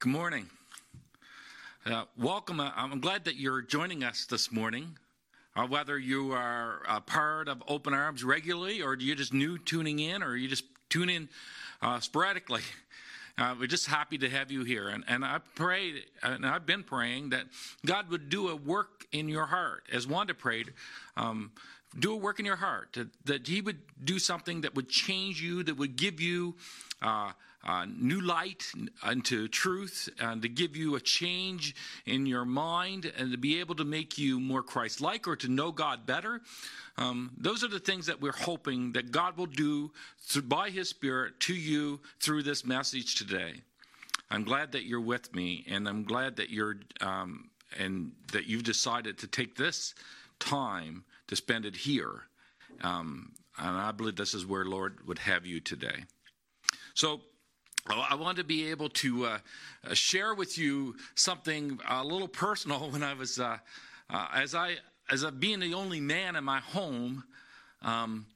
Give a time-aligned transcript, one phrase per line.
[0.00, 0.48] Good morning.
[1.84, 2.60] Uh, welcome.
[2.60, 4.96] Uh, I'm glad that you're joining us this morning.
[5.56, 9.98] Uh, whether you are a part of Open Arms regularly, or you're just new tuning
[9.98, 11.28] in, or you just tune in
[11.82, 12.60] uh, sporadically,
[13.38, 14.88] uh, we're just happy to have you here.
[14.88, 17.46] And, and I pray, and I've been praying that
[17.84, 20.74] God would do a work in your heart, as Wanda prayed.
[21.16, 21.50] Um,
[21.98, 25.42] do a work in your heart, that, that He would do something that would change
[25.42, 26.54] you, that would give you
[27.66, 28.64] uh, uh, new light
[29.08, 31.74] into truth and to give you a change
[32.06, 35.48] in your mind and to be able to make you more Christ like or to
[35.48, 36.40] know God better.
[36.96, 40.88] Um, those are the things that we're hoping that God will do through, by His
[40.88, 43.52] Spirit to you through this message today.
[44.30, 48.64] I'm glad that you're with me, and I'm glad that you're um, and that you've
[48.64, 49.94] decided to take this
[50.38, 52.22] time to spend it here.
[52.82, 56.04] Um, and I believe this is where Lord would have you today.
[56.94, 57.20] So
[57.90, 59.38] I wanted to be able to uh,
[59.88, 63.58] uh, share with you something a little personal when I was, uh,
[64.10, 64.76] uh, as I,
[65.10, 67.24] as being the only man in my home,
[67.82, 68.26] um,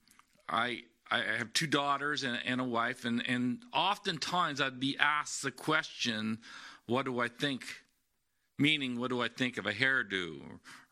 [0.48, 5.42] I, I have two daughters and, and, a wife, and, and oftentimes I'd be asked
[5.42, 6.38] the question,
[6.86, 7.64] what do I think?
[8.58, 10.40] Meaning, what do I think of a hairdo?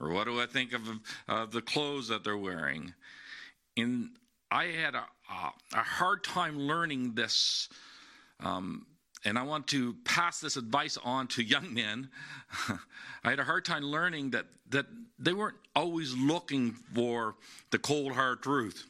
[0.00, 0.83] Or, or what do I think of,
[1.28, 2.95] of the clothes that they're wearing?
[3.77, 4.11] And
[4.50, 5.05] I had a,
[5.72, 7.69] a hard time learning this
[8.42, 8.86] um,
[9.24, 12.10] and I want to pass this advice on to young men.
[13.24, 14.86] I had a hard time learning that, that
[15.19, 17.36] they weren't always looking for
[17.70, 18.86] the cold hard truth.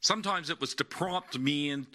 [0.00, 1.86] Sometimes it was to prompt me and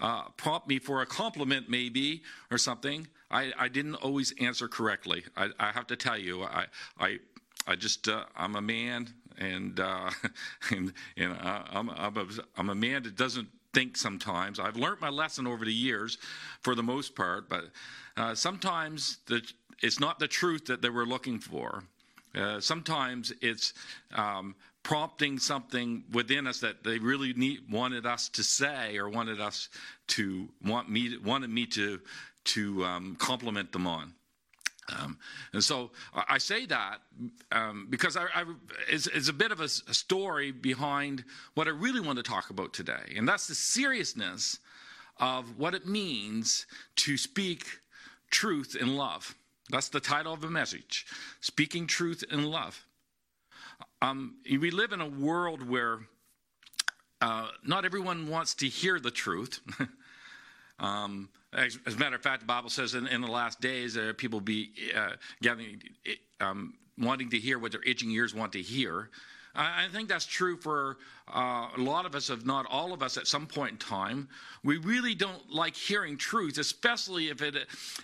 [0.00, 3.06] uh, prompt me for a compliment, maybe or something.
[3.30, 5.24] I, I didn't always answer correctly.
[5.36, 6.64] I, I, have to tell you, I,
[6.98, 7.18] I,
[7.66, 10.10] I just uh, I'm a man, and uh,
[10.70, 14.58] and, and I'm, I'm, a, I'm a man that doesn't think sometimes.
[14.58, 16.18] I've learned my lesson over the years
[16.60, 17.64] for the most part, but
[18.16, 19.42] uh, sometimes the,
[19.82, 21.84] it's not the truth that they were looking for.
[22.34, 23.74] Uh, sometimes it's
[24.14, 29.40] um, prompting something within us that they really need, wanted us to say or wanted
[29.40, 29.68] us
[30.08, 32.00] to want me wanted me to
[32.44, 34.14] to um, compliment them on.
[34.96, 35.18] Um,
[35.52, 36.98] and so I say that
[37.52, 38.44] um, because I, I,
[38.88, 42.48] it's, it's, a bit of a, a, story behind what I really want to talk
[42.48, 43.14] about today.
[43.16, 44.58] And that's the seriousness
[45.18, 46.66] of what it means
[46.96, 47.66] to speak
[48.30, 49.34] truth in love.
[49.68, 51.06] That's the title of the message
[51.40, 52.86] Speaking Truth in Love.
[54.00, 56.00] Um, we live in a world where
[57.20, 59.60] uh, not everyone wants to hear the truth.
[60.80, 63.96] Um, as, as, a matter of fact, the Bible says in, in the last days,
[63.96, 65.82] uh, people be uh, gathering,
[66.40, 69.10] um, wanting to hear what their itching ears want to hear.
[69.54, 70.98] I, think that's true for
[71.34, 74.28] uh, a lot of us, if not all of us, at some point in time.
[74.62, 77.56] We really don't like hearing truth, especially if it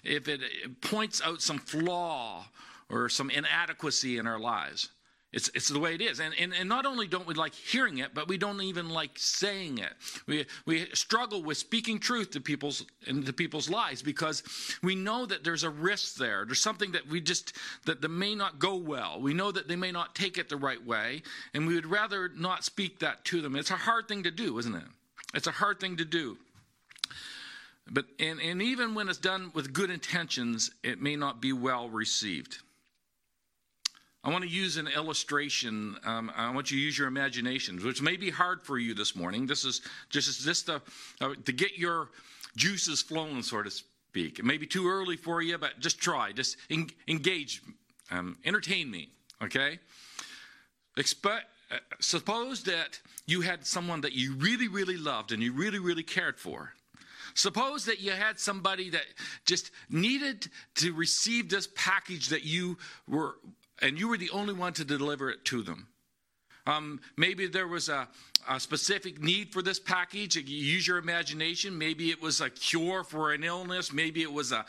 [0.03, 0.41] if it
[0.81, 2.47] points out some flaw
[2.91, 4.89] or some inadequacy in our lives.
[5.35, 6.21] It's, it's the way it is.
[6.21, 9.11] And, and, and not only don't we like hearing it, but we don't even like
[9.17, 9.93] saying it.
[10.29, 14.45] We, we struggle with speaking truth to people's, into people's lives because
[14.81, 16.45] we know that there's a risk there.
[16.47, 19.21] There's something that we just, that, that may not go well.
[19.21, 21.23] We know that they may not take it the right way,
[21.53, 23.57] and we would rather not speak that to them.
[23.57, 24.85] It's a hard thing to do, isn't it?
[25.35, 26.39] It's a hard thing to do.
[27.91, 31.89] But, and, and even when it's done with good intentions, it may not be well
[31.89, 32.59] received.
[34.25, 35.97] I want to use an illustration.
[36.03, 39.15] Um, I want you to use your imaginations, which may be hard for you this
[39.15, 39.47] morning.
[39.47, 40.81] This is just just to,
[41.21, 42.09] uh, to get your
[42.57, 44.39] juices flowing, so to speak.
[44.39, 46.33] It may be too early for you, but just try.
[46.33, 47.61] Just en- engage,
[48.11, 49.11] um, entertain me.
[49.43, 49.79] Okay.
[50.97, 51.45] Expect.
[51.71, 56.03] Uh, suppose that you had someone that you really, really loved and you really, really
[56.03, 56.73] cared for.
[57.35, 59.05] Suppose that you had somebody that
[59.45, 60.47] just needed
[60.77, 63.35] to receive this package that you were
[63.81, 65.89] and you were the only one to deliver it to them.
[66.67, 68.09] Um, maybe there was a,
[68.49, 70.37] a, specific need for this package.
[70.37, 71.77] Use your imagination.
[71.77, 73.93] Maybe it was a cure for an illness.
[73.93, 74.65] Maybe it was a,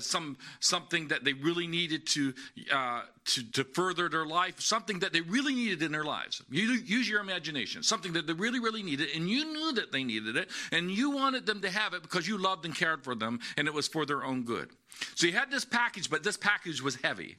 [0.00, 2.32] some something that they really needed to,
[2.72, 4.58] uh, to to further their life.
[4.58, 6.42] Something that they really needed in their lives.
[6.50, 7.82] You use your imagination.
[7.82, 11.10] Something that they really really needed, and you knew that they needed it, and you
[11.10, 13.86] wanted them to have it because you loved and cared for them, and it was
[13.86, 14.70] for their own good.
[15.14, 17.36] So you had this package, but this package was heavy.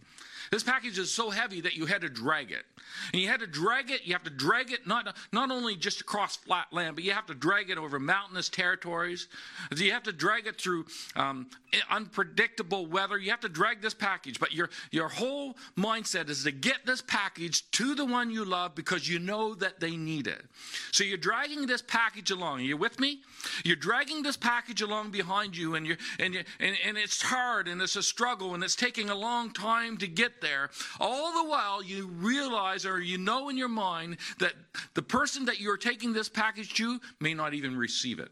[0.51, 2.65] This package is so heavy that you had to drag it.
[3.13, 6.01] And you had to drag it, you have to drag it not, not only just
[6.01, 9.27] across flat land, but you have to drag it over mountainous territories.
[9.75, 11.47] You have to drag it through um,
[11.89, 13.17] unpredictable weather.
[13.17, 14.39] You have to drag this package.
[14.39, 18.75] But your, your whole mindset is to get this package to the one you love
[18.75, 20.43] because you know that they need it.
[20.91, 22.59] So you're dragging this package along.
[22.59, 23.21] Are you with me?
[23.63, 27.67] You're dragging this package along behind you, and, you're, and, you and, and it's hard,
[27.67, 31.49] and it's a struggle and it's taking a long time to get there, all the
[31.49, 34.53] while you realize or you know in your mind that
[34.93, 38.29] the person that you're taking this package to may not even receive it.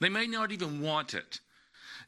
[0.00, 1.40] They may not even want it.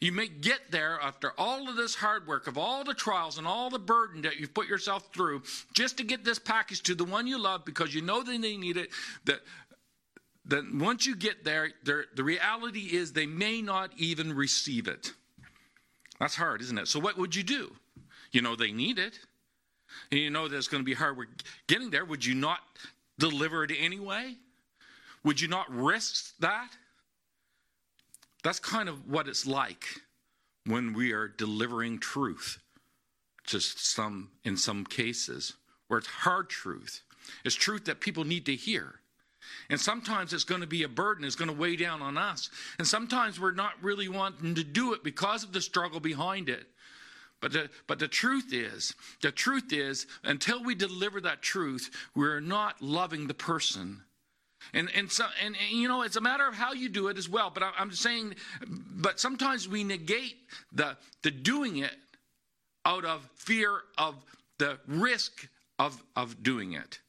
[0.00, 3.46] You may get there after all of this hard work, of all the trials and
[3.46, 5.42] all the burden that you've put yourself through,
[5.74, 8.56] just to get this package to the one you love because you know that they
[8.56, 8.88] need it.
[9.26, 9.40] That,
[10.46, 15.12] that once you get there, the reality is they may not even receive it.
[16.18, 16.88] That's hard, isn't it?
[16.88, 17.72] So, what would you do?
[18.32, 19.18] You know they need it,
[20.10, 21.28] and you know that it's going to be hard work
[21.66, 22.04] getting there.
[22.04, 22.60] Would you not
[23.18, 24.36] deliver it anyway?
[25.24, 26.70] Would you not risk that?
[28.42, 29.84] That's kind of what it's like
[30.64, 32.58] when we are delivering truth.
[33.44, 35.54] Just some, in some cases,
[35.88, 37.02] where it's hard truth.
[37.44, 39.00] It's truth that people need to hear.
[39.68, 42.50] And sometimes it's going to be a burden, it's going to weigh down on us.
[42.78, 46.66] And sometimes we're not really wanting to do it because of the struggle behind it.
[47.40, 52.40] But the, but the truth is, the truth is, until we deliver that truth, we're
[52.40, 54.02] not loving the person
[54.74, 57.18] and and so and, and, you know it's a matter of how you do it
[57.18, 57.50] as well.
[57.50, 58.34] But I, I'm saying,
[58.68, 60.36] but sometimes we negate
[60.72, 61.96] the the doing it
[62.84, 64.16] out of fear of
[64.58, 65.48] the risk
[65.78, 67.00] of of doing it,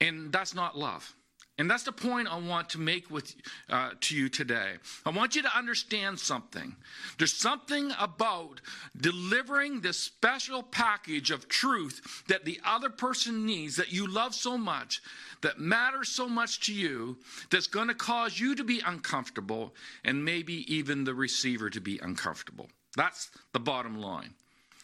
[0.00, 1.14] and that's not love.
[1.60, 3.34] And that's the point I want to make with
[3.68, 4.76] uh, to you today.
[5.04, 6.74] I want you to understand something.
[7.18, 8.62] There's something about
[8.98, 14.56] delivering this special package of truth that the other person needs that you love so
[14.56, 15.02] much,
[15.42, 17.18] that matters so much to you,
[17.50, 21.98] that's going to cause you to be uncomfortable and maybe even the receiver to be
[21.98, 22.70] uncomfortable.
[22.96, 24.32] That's the bottom line.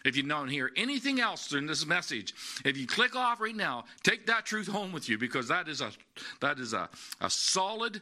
[0.07, 3.85] If you don't hear anything else in this message, if you click off right now,
[4.03, 5.91] take that truth home with you because that is a
[6.41, 6.89] that is a,
[7.21, 8.01] a solid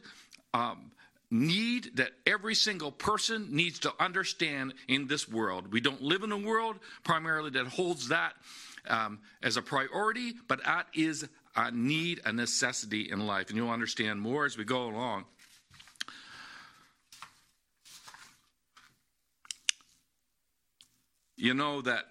[0.53, 0.91] um,
[1.31, 5.71] need that every single person needs to understand in this world.
[5.71, 8.33] We don't live in a world primarily that holds that
[8.87, 13.69] um, as a priority, but that is a need, a necessity in life, and you'll
[13.69, 15.25] understand more as we go along.
[21.37, 22.05] You know that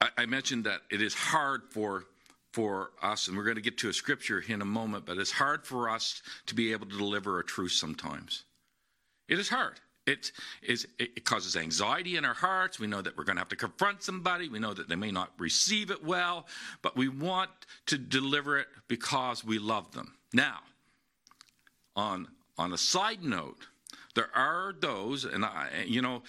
[0.00, 2.04] I, I mentioned that it is hard for
[2.52, 5.32] for us, and we're going to get to a scripture in a moment, but it's
[5.32, 8.44] hard for us to be able to deliver a truth sometimes.
[9.26, 9.80] It is hard.
[10.04, 10.32] It,
[10.62, 12.80] is, it causes anxiety in our hearts.
[12.80, 14.48] We know that we're going to have to confront somebody.
[14.48, 16.46] We know that they may not receive it well,
[16.82, 17.50] but we want
[17.86, 20.14] to deliver it because we love them.
[20.34, 20.58] Now,
[21.94, 22.26] on,
[22.58, 23.68] on a side note,
[24.14, 26.22] there are those, and I, you know,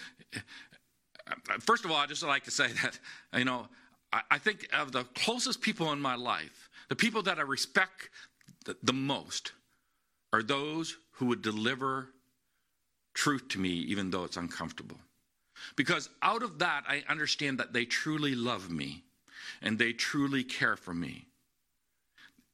[1.28, 3.00] Uh, first of all, I just like to say that,
[3.38, 3.68] you know,
[4.30, 8.10] I, think of the closest people in my life, the people that I respect
[8.84, 9.54] the most,
[10.32, 12.10] are those who would deliver
[13.14, 14.98] truth to me, even though it's uncomfortable.
[15.76, 19.04] Because out of that, I understand that they truly love me
[19.62, 21.26] and they truly care for me.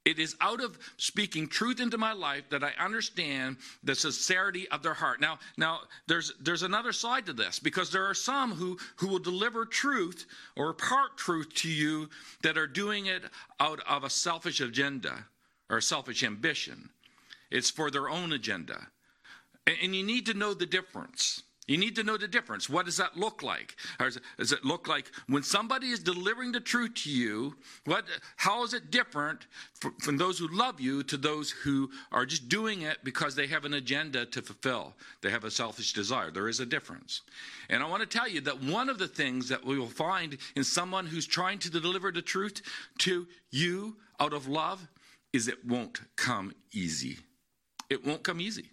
[0.05, 4.81] It is out of speaking truth into my life that I understand the sincerity of
[4.81, 5.19] their heart.
[5.19, 9.19] Now, now there's there's another side to this because there are some who who will
[9.19, 10.25] deliver truth
[10.55, 12.09] or part truth to you
[12.43, 13.23] that are doing it
[13.59, 15.25] out of a selfish agenda
[15.69, 16.89] or selfish ambition.
[17.51, 18.87] It's for their own agenda.
[19.67, 21.43] And, and you need to know the difference.
[21.69, 22.67] You need to know the difference.
[22.67, 23.75] What does that look like?
[23.99, 27.57] Or does it look like when somebody is delivering the truth to you?
[27.85, 28.05] What?
[28.37, 29.45] How is it different
[29.99, 33.65] from those who love you to those who are just doing it because they have
[33.65, 34.95] an agenda to fulfill?
[35.21, 36.31] They have a selfish desire.
[36.31, 37.21] There is a difference.
[37.69, 40.39] And I want to tell you that one of the things that we will find
[40.55, 42.63] in someone who's trying to deliver the truth
[42.99, 44.87] to you out of love
[45.33, 47.19] is it won't come easy.
[47.91, 48.71] It won't come easy.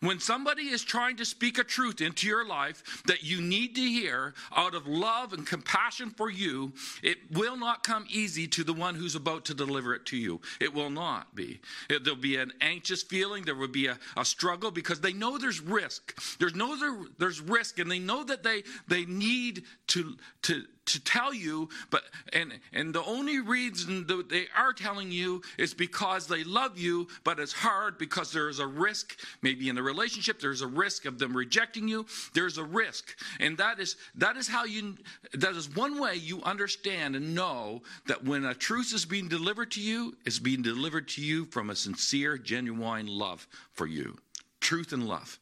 [0.00, 3.80] When somebody is trying to speak a truth into your life that you need to
[3.80, 6.72] hear out of love and compassion for you,
[7.02, 10.40] it will not come easy to the one who's about to deliver it to you.
[10.60, 11.60] It will not be.
[11.88, 13.44] It, there'll be an anxious feeling.
[13.44, 16.18] There will be a, a struggle because they know there's risk.
[16.38, 21.00] There's no there, there's risk, and they know that they they need to to to
[21.00, 26.26] tell you, but and and the only reason that they are telling you is because
[26.26, 30.40] they love you, but it's hard because there is a risk, maybe in the relationship,
[30.40, 32.06] there's a risk of them rejecting you.
[32.34, 33.16] There's a risk.
[33.40, 34.96] And that is that is how you
[35.34, 39.70] that is one way you understand and know that when a truth is being delivered
[39.72, 44.16] to you, it's being delivered to you from a sincere, genuine love for you.
[44.60, 45.38] Truth and love.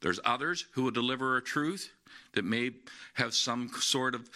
[0.00, 1.90] There's others who will deliver a truth
[2.34, 2.70] that may
[3.14, 4.28] have some sort of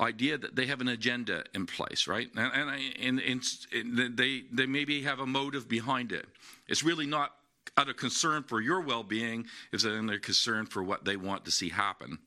[0.00, 2.28] idea that they have an agenda in place, right?
[2.36, 2.70] And,
[3.00, 6.26] and, and, and, they, they maybe have a motive behind it.
[6.68, 7.32] It's really not
[7.76, 11.44] out of concern for your well being, it's in their concern for what they want
[11.44, 12.18] to see happen.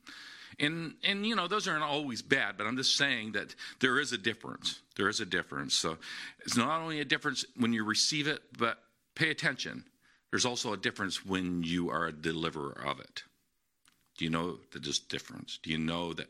[0.60, 4.12] And, and, you know, those aren't always bad, but I'm just saying that there is
[4.12, 4.82] a difference.
[4.96, 5.76] There is a difference.
[5.76, 5.98] So
[6.40, 8.80] it's not only a difference when you receive it, but
[9.14, 9.84] pay attention.
[10.32, 13.24] There's also a difference when you are a deliverer of it.
[14.18, 15.60] Do you know there's difference?
[15.62, 16.28] Do you know that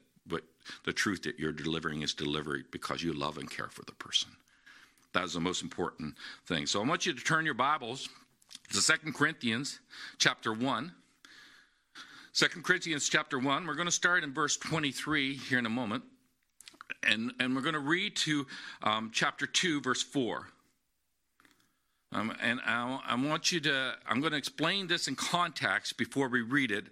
[0.86, 4.30] the truth that you're delivering is delivered because you love and care for the person?
[5.14, 6.66] That is the most important thing.
[6.66, 8.10] So I want you to turn your Bibles
[8.72, 9.80] to Second Corinthians
[10.18, 10.92] chapter 1.
[12.34, 13.66] 2 Corinthians chapter 1.
[13.66, 16.04] We're going to start in verse 23 here in a moment.
[17.02, 18.46] And, and we're going to read to
[18.84, 20.48] um, chapter 2, verse 4.
[22.12, 26.30] Um, and I, I, want you to, I'm going to explain this in context before
[26.30, 26.86] we read it.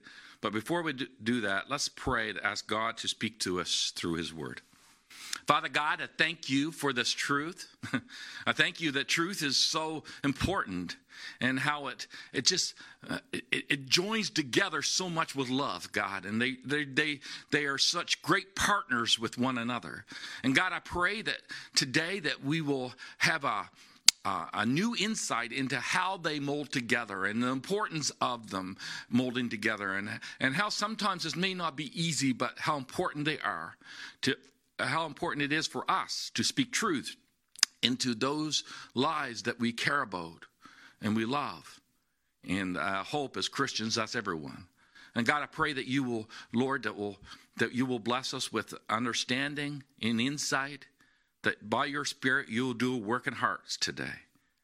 [0.45, 4.13] But before we do that, let's pray to ask God to speak to us through
[4.13, 4.61] His Word.
[5.47, 7.75] Father God, I thank you for this truth.
[8.45, 10.97] I thank you that truth is so important
[11.41, 12.75] and how it it just
[13.09, 17.21] uh, it, it, joins together so much with love god and they, they they
[17.51, 20.03] they are such great partners with one another
[20.43, 21.37] and god i pray that
[21.73, 23.69] today that we will have a
[24.25, 28.75] uh, a new insight into how they mold together and the importance of them
[29.07, 33.39] molding together and and how sometimes this may not be easy but how important they
[33.39, 33.77] are
[34.21, 34.35] to
[34.79, 37.15] how important it is for us to speak truth
[37.81, 38.63] into those
[38.93, 40.45] lives that we care about
[41.01, 41.79] and we love.
[42.47, 44.65] And I hope as Christians, that's everyone.
[45.13, 47.17] And God, I pray that you will, Lord, that will
[47.57, 50.87] that you will bless us with understanding and insight,
[51.45, 54.19] that by your Spirit you will do a work in hearts today,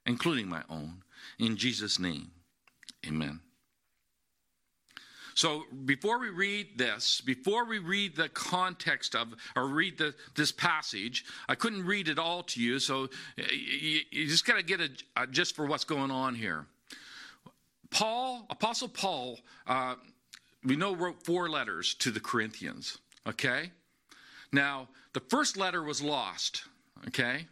[0.06, 1.04] including my own.
[1.40, 2.32] In Jesus' name,
[3.08, 3.40] amen.
[5.34, 10.52] So before we read this, before we read the context of or read the, this
[10.52, 13.08] passage, I couldn't read it all to you, so
[13.38, 16.66] you, you just got to get a, a just for what's going on here.
[17.92, 19.96] Paul, Apostle Paul, uh,
[20.64, 22.98] we know wrote four letters to the Corinthians.
[23.28, 23.72] Okay,
[24.52, 26.64] now the first letter was lost.
[27.08, 27.48] Okay,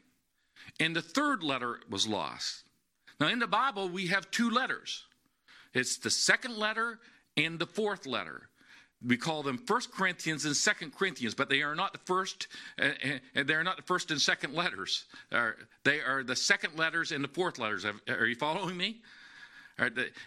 [0.79, 2.63] and the third letter was lost.
[3.19, 5.05] Now in the Bible we have two letters.
[5.73, 6.99] It's the second letter
[7.37, 8.49] and the fourth letter.
[9.05, 12.47] We call them First Corinthians and Second Corinthians, but they are not the first.
[12.81, 12.89] Uh,
[13.33, 15.05] they are not the first and second letters.
[15.83, 17.85] They are the second letters and the fourth letters.
[17.85, 19.01] Are you following me?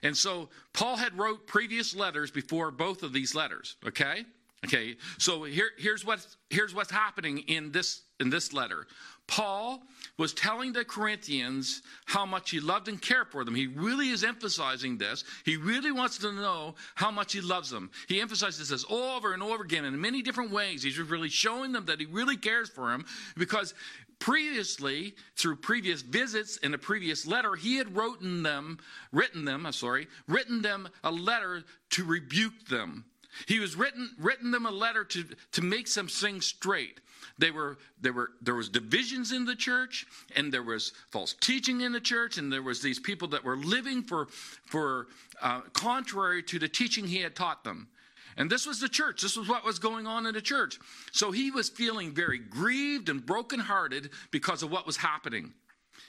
[0.02, 3.76] And so Paul had wrote previous letters before both of these letters.
[3.86, 4.24] Okay,
[4.64, 4.96] okay.
[5.18, 8.86] So here, here's what here's what's happening in this in this letter.
[9.26, 9.82] Paul
[10.18, 13.54] was telling the Corinthians how much he loved and cared for them.
[13.54, 15.24] He really is emphasizing this.
[15.44, 17.90] He really wants to know how much he loves them.
[18.08, 20.82] He emphasizes this over and over again in many different ways.
[20.82, 23.04] He's really showing them that he really cares for them
[23.36, 23.74] because
[24.18, 28.78] previously through previous visits in a previous letter he had written them
[29.10, 33.04] written them I'm sorry written them a letter to rebuke them
[33.46, 37.00] he was written written them a letter to to make some things straight
[37.38, 41.80] they were, there, were, there was divisions in the church, and there was false teaching
[41.80, 44.26] in the church, and there was these people that were living for,
[44.66, 45.08] for
[45.40, 47.88] uh, contrary to the teaching he had taught them.
[48.36, 49.20] And this was the church.
[49.20, 50.78] This was what was going on in the church.
[51.12, 55.52] So he was feeling very grieved and brokenhearted because of what was happening.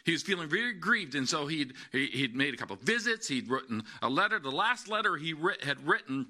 [0.05, 3.27] He was feeling very grieved, and so he'd, he'd made a couple of visits.
[3.27, 4.39] He'd written a letter.
[4.39, 6.27] The last letter he had written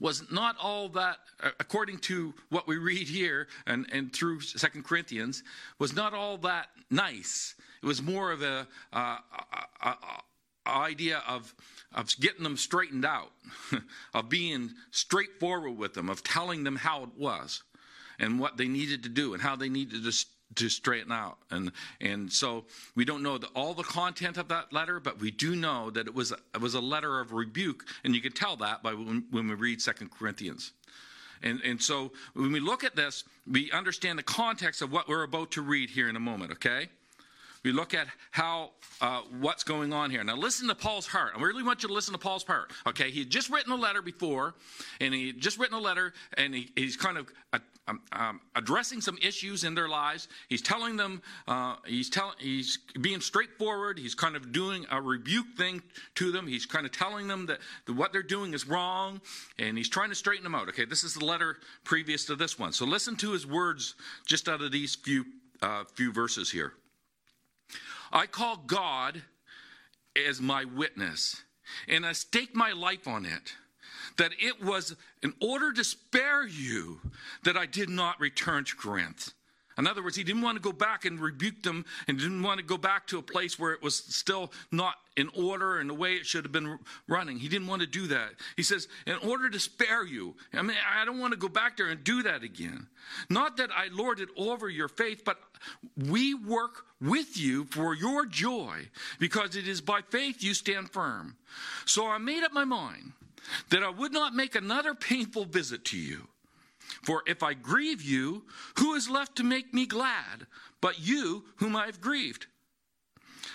[0.00, 4.84] was not all that, uh, according to what we read here and, and through Second
[4.84, 5.42] Corinthians,
[5.78, 7.54] was not all that nice.
[7.82, 9.18] It was more of a, uh,
[9.52, 10.22] a, a, a
[10.66, 11.54] idea of
[11.94, 13.30] of getting them straightened out,
[14.14, 17.62] of being straightforward with them, of telling them how it was
[18.18, 20.12] and what they needed to do and how they needed to
[20.56, 21.38] to straighten out.
[21.50, 25.30] And and so we don't know the, all the content of that letter, but we
[25.30, 28.56] do know that it was it was a letter of rebuke, and you can tell
[28.56, 30.72] that by when, when we read Second Corinthians.
[31.42, 35.24] And, and so when we look at this, we understand the context of what we're
[35.24, 36.88] about to read here in a moment, okay?
[37.64, 38.70] we look at how
[39.00, 40.22] uh, what's going on here.
[40.22, 41.32] Now, listen to Paul's heart.
[41.36, 42.70] I really want you to listen to Paul's heart.
[42.86, 44.54] Okay, he had just written a letter before,
[45.00, 47.32] and he had just written a letter, and he, he's kind of
[47.86, 50.28] um, um, addressing some issues in their lives.
[50.48, 53.98] He's telling them, uh, he's telling, he's being straightforward.
[53.98, 55.82] He's kind of doing a rebuke thing
[56.14, 56.46] to them.
[56.46, 59.20] He's kind of telling them that, that what they're doing is wrong,
[59.58, 60.68] and he's trying to straighten them out.
[60.70, 62.72] Okay, this is the letter previous to this one.
[62.72, 63.94] So listen to his words
[64.26, 65.24] just out of these few
[65.62, 66.72] uh, few verses here.
[68.12, 69.22] I call God
[70.28, 71.42] as my witness,
[71.88, 73.54] and I stake my life on it
[74.16, 77.00] that it was in order to spare you
[77.44, 79.32] that I did not return to Corinth.
[79.76, 82.58] In other words, he didn't want to go back and rebuke them and didn't want
[82.58, 85.94] to go back to a place where it was still not in order and the
[85.94, 86.78] way it should have been
[87.08, 87.38] running.
[87.38, 88.30] He didn't want to do that.
[88.56, 91.76] He says, in order to spare you, I mean, I don't want to go back
[91.76, 92.86] there and do that again.
[93.28, 95.38] Not that I lord it over your faith, but
[95.96, 101.36] we work with you for your joy because it is by faith you stand firm.
[101.84, 103.12] So I made up my mind
[103.70, 106.28] that I would not make another painful visit to you.
[107.02, 108.44] For if I grieve you,
[108.78, 110.46] who is left to make me glad
[110.80, 112.46] but you whom I have grieved?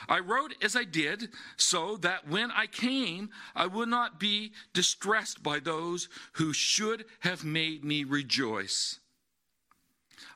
[0.07, 5.43] I wrote as I did, so that when I came, I would not be distressed
[5.43, 8.99] by those who should have made me rejoice.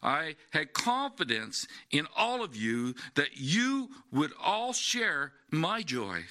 [0.04, 6.26] I had confidence in all of you that you would all share my joy.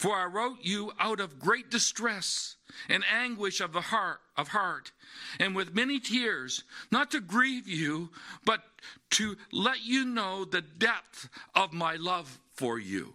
[0.00, 2.56] For I wrote you out of great distress
[2.88, 4.92] and anguish of the heart of heart,
[5.38, 8.08] and with many tears, not to grieve you,
[8.46, 8.62] but
[9.10, 13.12] to let you know the depth of my love for you.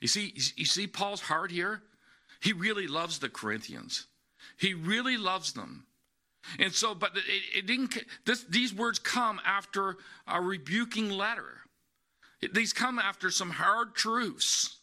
[0.00, 1.82] You see, you see Paul's heart here?
[2.40, 4.06] He really loves the Corinthians.
[4.56, 5.84] He really loves them.
[6.58, 11.58] And so, but it, it didn't, this, these words come after a rebuking letter.
[12.54, 14.78] These come after some hard truths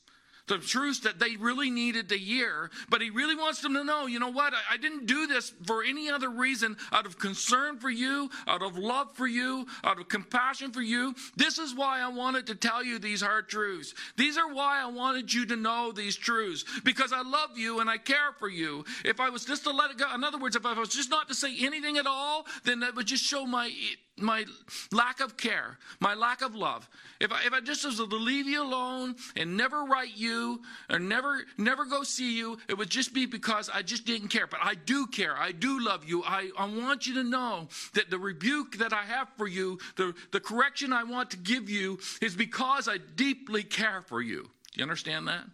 [0.48, 2.70] the truths that they really needed to hear.
[2.90, 4.54] But he really wants them to know, you know what?
[4.54, 8.62] I, I, didn't do this for any other reason out of concern for you, out
[8.62, 11.16] of love for you, out of compassion for you.
[11.38, 13.94] This is why I wanted to tell you these hard truths.
[14.18, 17.90] These are why I wanted you to know these truths because I love you and
[17.90, 18.84] I care for you.
[19.06, 21.10] If I was just to let it go, in other words, if I was just
[21.10, 23.72] not to say anything at all, then that would just show my
[24.18, 24.46] my
[24.92, 26.88] lack of care, my lack of love.
[27.20, 31.00] If I, if I just was to leave you alone and never write you or
[31.00, 34.46] never never go see you, it would just be because I just didn't care.
[34.46, 35.36] But I do care.
[35.36, 36.24] I do love you.
[36.24, 40.14] I, I want you to know that the rebuke that I have for you, the,
[40.32, 44.44] the correction I want to give you, is because I deeply care for you.
[44.44, 45.46] Do you understand that?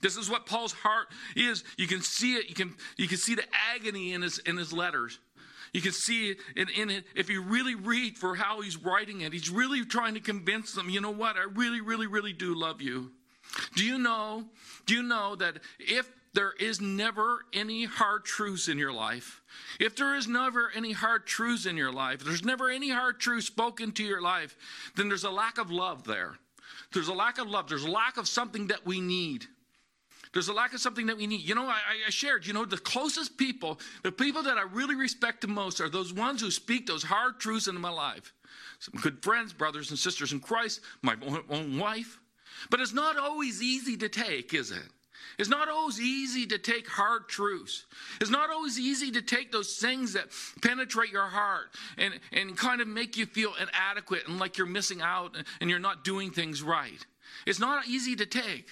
[0.00, 1.64] This is what Paul's heart is.
[1.76, 2.48] You can see it.
[2.48, 3.44] You can you can see the
[3.74, 5.18] agony in his in his letters.
[5.74, 7.04] You can see it in, it.
[7.16, 10.88] If you really read for how he's writing it, he's really trying to convince them,
[10.88, 11.36] you know what?
[11.36, 13.10] I really, really, really do love you.
[13.74, 14.44] Do you know?
[14.86, 19.42] Do you know that if there is never any hard truths in your life,
[19.80, 23.44] if there is never any hard truths in your life, there's never any hard truth
[23.44, 24.56] spoken to your life,
[24.94, 26.36] then there's a lack of love there.
[26.92, 27.68] There's a lack of love.
[27.68, 29.46] There's a lack of something that we need.
[30.34, 31.42] There's a lack of something that we need.
[31.42, 34.96] You know, I, I, shared, you know, the closest people, the people that I really
[34.96, 38.34] respect the most are those ones who speak those hard truths into my life.
[38.80, 41.14] Some good friends, brothers and sisters in Christ, my
[41.48, 42.18] own wife.
[42.68, 44.82] But it's not always easy to take, is it?
[45.38, 47.86] It's not always easy to take hard truths.
[48.20, 50.26] It's not always easy to take those things that
[50.62, 55.00] penetrate your heart and, and kind of make you feel inadequate and like you're missing
[55.00, 57.06] out and you're not doing things right.
[57.46, 58.68] It's not easy to take.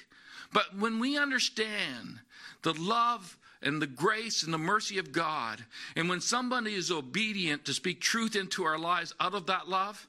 [0.53, 2.21] But when we understand
[2.63, 5.65] the love and the grace and the mercy of God,
[5.97, 10.07] and when somebody is obedient to speak truth into our lives out of that love,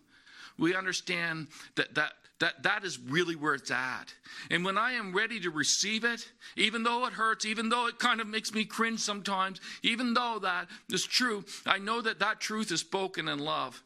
[0.57, 4.13] we understand that that that that is really where it's at.
[4.51, 7.99] And when I am ready to receive it, even though it hurts, even though it
[7.99, 12.41] kind of makes me cringe sometimes, even though that is true, I know that that
[12.41, 13.81] truth is spoken in love.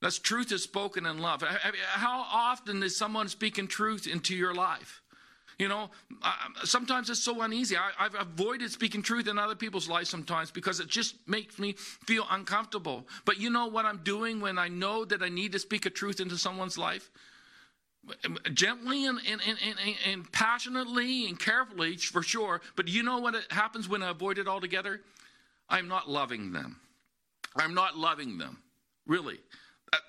[0.00, 1.42] That's truth is spoken in love.
[1.42, 5.02] How often is someone speaking truth into your life?
[5.58, 5.90] You know,
[6.64, 7.76] sometimes it's so uneasy.
[7.76, 11.74] I, have avoided speaking truth in other people's lives sometimes because it just makes me
[11.76, 13.06] feel uncomfortable.
[13.24, 15.90] But you know what I'm doing when I know that I need to speak a
[15.90, 17.10] truth into someone's life?
[18.52, 22.60] Gently and, and, and, and passionately and carefully, for sure.
[22.76, 25.00] But you know what happens when I avoid it altogether?
[25.68, 26.80] I'm not loving them.
[27.56, 28.58] I'm not loving them.
[29.06, 29.38] Really.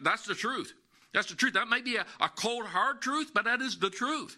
[0.01, 0.73] That's the truth.
[1.13, 1.53] That's the truth.
[1.53, 4.37] That might be a, a cold, hard truth, but that is the truth.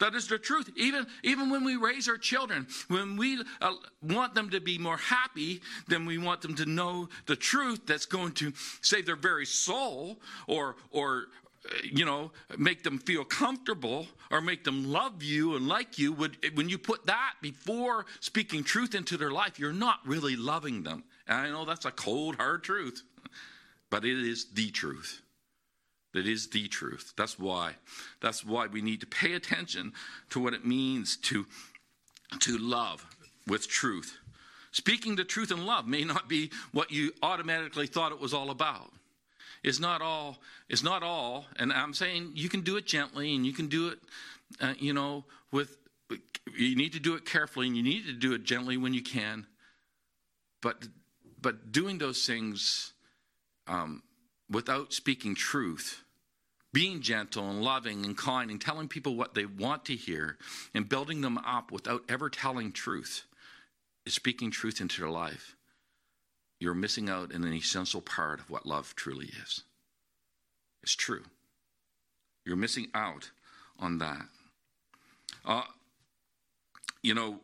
[0.00, 0.70] That is the truth.
[0.76, 4.96] Even, even when we raise our children, when we uh, want them to be more
[4.96, 9.44] happy, then we want them to know the truth that's going to save their very
[9.44, 11.26] soul or, or,
[11.66, 16.14] uh, you know, make them feel comfortable or make them love you and like you,
[16.14, 20.82] would, when you put that before speaking truth into their life, you're not really loving
[20.82, 21.04] them.
[21.28, 23.02] And I know that's a cold, hard truth,
[23.90, 25.20] but it is the truth.
[26.12, 27.12] That is the truth.
[27.16, 27.74] That's why.
[28.20, 29.92] That's why we need to pay attention
[30.30, 31.46] to what it means to,
[32.40, 33.06] to love
[33.46, 34.18] with truth.
[34.72, 38.50] Speaking the truth in love may not be what you automatically thought it was all
[38.50, 38.92] about.
[39.62, 40.38] It's not all.
[40.68, 41.46] It's not all.
[41.56, 43.98] And I'm saying you can do it gently, and you can do it,
[44.60, 45.76] uh, you know, with.
[46.56, 49.02] You need to do it carefully, and you need to do it gently when you
[49.02, 49.46] can.
[50.60, 50.88] But,
[51.40, 52.92] but doing those things
[53.68, 54.02] um,
[54.50, 56.02] without speaking truth,
[56.72, 60.36] being gentle and loving and kind and telling people what they want to hear
[60.74, 63.24] and building them up without ever telling truth
[64.04, 65.56] is speaking truth into their life.
[66.58, 69.62] You're missing out in an essential part of what love truly is.
[70.82, 71.22] It's true.
[72.44, 73.30] You're missing out
[73.78, 74.22] on that.
[75.44, 75.62] Uh,
[77.02, 77.40] you know,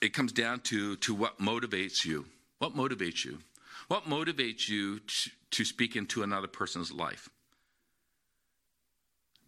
[0.00, 2.26] it comes down to, to what motivates you.
[2.58, 3.38] What motivates you?
[3.90, 7.28] What motivates you to, to speak into another person's life?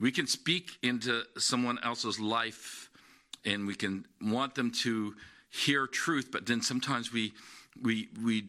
[0.00, 2.90] We can speak into someone else's life
[3.44, 5.14] and we can want them to
[5.48, 7.34] hear truth, but then sometimes we
[7.80, 8.48] we we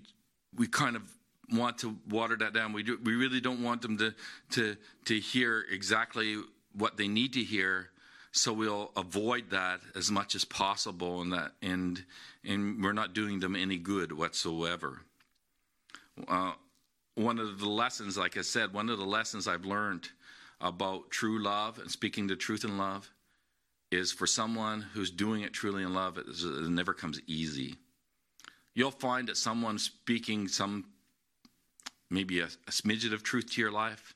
[0.55, 1.03] we kind of
[1.51, 2.73] want to water that down.
[2.73, 4.15] We do, we really don't want them to
[4.53, 4.75] to
[5.05, 6.37] to hear exactly
[6.75, 7.91] what they need to hear,
[8.31, 12.03] so we'll avoid that as much as possible, and that and
[12.43, 15.01] and we're not doing them any good whatsoever.
[16.27, 16.53] Uh,
[17.15, 20.09] one of the lessons, like I said, one of the lessons I've learned
[20.61, 23.11] about true love and speaking the truth in love
[23.91, 26.25] is for someone who's doing it truly in love, it,
[26.69, 27.75] never comes easy.
[28.73, 30.85] You'll find that someone speaking some,
[32.09, 34.15] maybe a, a smidget of truth to your life,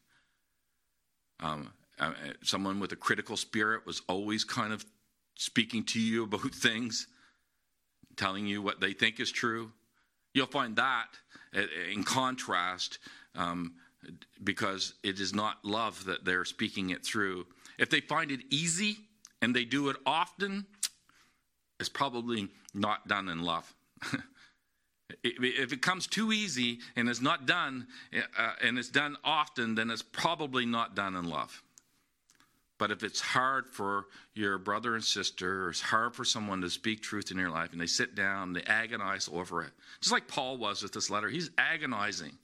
[1.39, 4.83] um, uh, someone with a critical spirit was always kind of
[5.35, 7.07] speaking to you about things,
[8.15, 9.71] telling you what they think is true.
[10.33, 11.07] You'll find that
[11.55, 11.61] uh,
[11.91, 12.99] in contrast
[13.35, 13.73] um,
[14.43, 17.45] because it is not love that they're speaking it through.
[17.77, 18.97] If they find it easy
[19.41, 20.65] and they do it often,
[21.79, 23.73] it's probably not done in love.
[25.23, 27.87] if it comes too easy and is not done
[28.37, 31.63] uh, and it's done often, then it's probably not done in love.
[32.77, 36.69] But if it's hard for your brother and sister, or it's hard for someone to
[36.69, 40.27] speak truth in your life, and they sit down, they agonize over it, just like
[40.27, 42.37] Paul was with this letter, he's agonizing.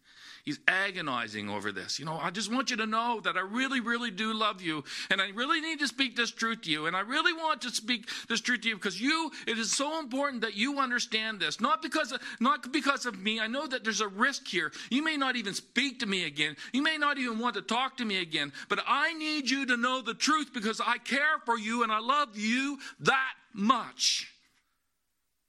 [0.44, 2.00] He's agonizing over this.
[2.00, 4.84] You know, I just want you to know that I really, really do love you,
[5.10, 7.70] and I really need to speak this truth to you, and I really want to
[7.70, 9.32] speak this truth to you because you.
[9.48, 13.40] It is so important that you understand this, not because of, not because of me.
[13.40, 14.74] I know that there's a risk here.
[14.90, 16.58] You may not even speak to me again.
[16.74, 18.52] You may not even want to talk to me again.
[18.68, 22.00] But I need you to know the truth because I care for you and I
[22.00, 24.30] love you that much.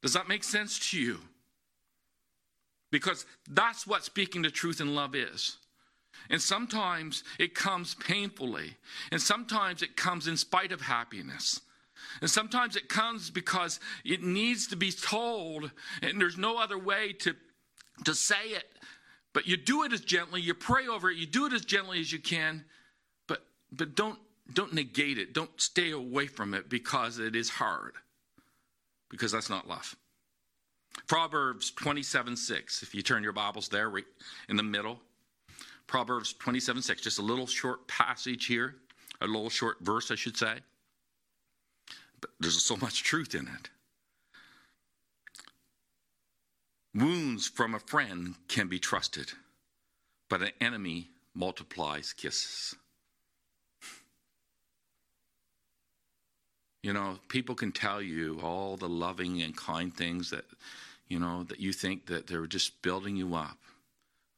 [0.03, 1.19] Does that make sense to you?
[2.95, 5.57] Because that's what speaking the truth in love is.
[6.31, 8.77] And sometimes it comes painfully,
[9.11, 11.61] and sometimes it comes in spite of happiness.
[12.21, 17.13] And sometimes it comes because it needs to be told, and there's no other way
[17.15, 17.35] to,
[18.05, 18.71] to say it.
[19.33, 21.99] But you do it as gently, you pray over it, you do it as gently
[21.99, 22.65] as you can,
[23.27, 24.21] but, but don't,
[24.53, 25.35] don't negate it.
[25.35, 27.95] Don't stay away from it because it is hard,
[29.11, 29.97] because that's not love.
[31.07, 32.83] Proverbs 27 6.
[32.83, 34.05] If you turn your Bibles there, right
[34.49, 35.01] in the middle.
[35.87, 37.03] Proverbs 27 6.
[37.03, 38.77] Just a little short passage here,
[39.21, 40.59] a little short verse, I should say.
[42.21, 43.71] But there's so much truth in it.
[46.95, 49.33] Wounds from a friend can be trusted,
[50.29, 52.77] but an enemy multiplies kisses.
[56.85, 60.45] You know, people can tell you all the loving and kind things that
[61.09, 63.57] you know, that you think that they're just building you up,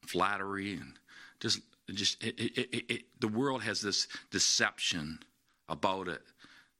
[0.06, 0.92] flattery and
[1.40, 5.18] just just it, it, it, the world has this deception
[5.68, 6.22] about it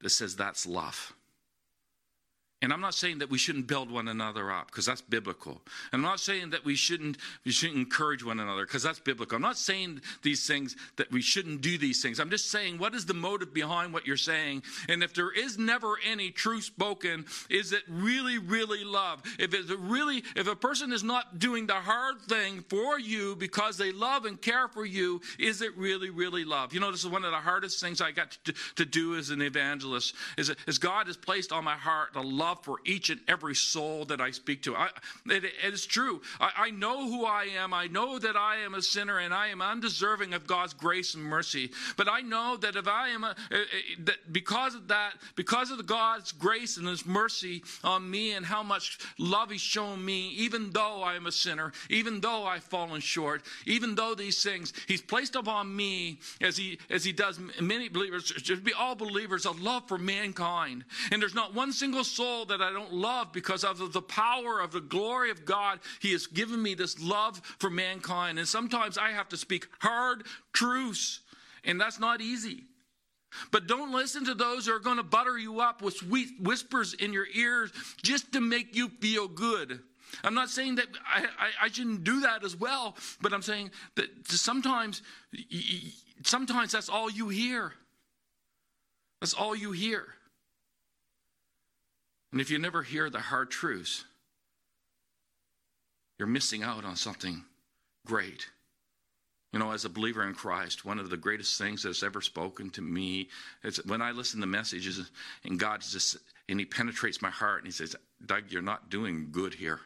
[0.03, 1.13] that says that's love.
[2.63, 5.61] And I'm not saying that we shouldn't build one another up because that's biblical.
[5.93, 9.37] And I'm not saying that we shouldn't we shouldn't encourage one another because that's biblical.
[9.37, 12.19] I'm not saying these things that we shouldn't do these things.
[12.19, 14.63] I'm just saying what is the motive behind what you're saying?
[14.89, 19.23] And if there is never any truth spoken, is it really really love?
[19.39, 23.77] If it's really if a person is not doing the hard thing for you because
[23.77, 26.73] they love and care for you, is it really really love?
[26.73, 29.29] You know, this is one of the hardest things I got to, to do as
[29.29, 33.11] an evangelist is, is God has placed on my heart to love love for each
[33.11, 34.77] and every soul that I speak to.
[34.77, 34.89] I,
[35.27, 36.23] it, it is true.
[36.41, 37.75] I, I know who I am.
[37.75, 41.25] I know that I am a sinner and I am undeserving of God's grace and
[41.25, 41.71] mercy.
[41.97, 43.35] But I know that if I am a,
[44.05, 48.63] that because of that, because of God's grace and His mercy on me and how
[48.63, 53.01] much love He's shown me, even though I am a sinner, even though I've fallen
[53.01, 57.89] short, even though these things He's placed upon me as He as He does many
[57.89, 60.85] believers, should be all believers, a love for mankind.
[61.11, 64.61] And there's not one single soul soul that I don't love because of the power
[64.61, 65.81] of the glory of God.
[66.01, 68.39] He has given me this love for mankind.
[68.39, 71.21] And sometimes I have to speak hard truths,
[71.65, 72.65] and that's not easy.
[73.51, 76.95] But don't listen to those who are going to butter you up with sweet whispers
[76.95, 77.73] in your ears
[78.03, 79.81] just to make you feel good.
[80.23, 83.71] I'm not saying that I, I, I shouldn't do that as well, but I'm saying
[83.97, 85.03] that sometimes,
[86.23, 87.73] sometimes that's all you hear.
[89.21, 90.07] That's all you hear.
[92.33, 94.05] And if you never hear the hard truths,
[96.19, 97.45] you're missing out on something
[98.07, 98.47] great.
[99.53, 102.71] You know, as a believer in Christ, one of the greatest things that's ever spoken
[102.71, 103.29] to me
[103.63, 105.11] is when I listen to messages
[105.45, 106.17] and God just
[106.49, 109.81] and He penetrates my heart and He says, "Doug, you're not doing good here.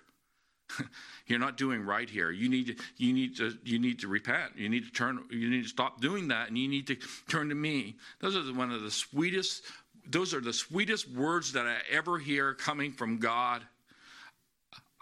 [1.27, 2.31] you're not doing right here.
[2.31, 4.53] You need to, you need to, you need to repent.
[4.57, 5.25] You need to turn.
[5.31, 6.97] You need to stop doing that, and you need to
[7.29, 9.63] turn to me." Those are one of the sweetest.
[10.11, 13.63] Those are the sweetest words that I ever hear coming from God.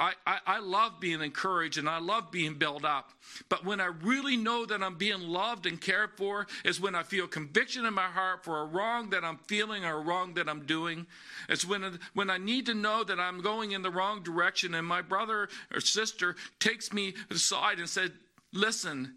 [0.00, 3.10] I, I, I, love being encouraged and I love being built up.
[3.48, 7.02] But when I really know that I'm being loved and cared for is when I
[7.02, 10.48] feel conviction in my heart for a wrong that I'm feeling or a wrong that
[10.48, 11.04] I'm doing.
[11.48, 14.86] It's when, when I need to know that I'm going in the wrong direction and
[14.86, 18.12] my brother or sister takes me aside and said,
[18.52, 19.16] Listen,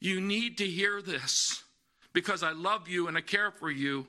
[0.00, 1.64] you need to hear this
[2.12, 4.06] because I love you and I care for you.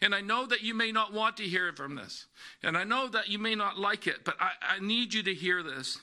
[0.00, 2.26] And I know that you may not want to hear from this.
[2.62, 5.34] And I know that you may not like it, but I, I need you to
[5.34, 5.98] hear this.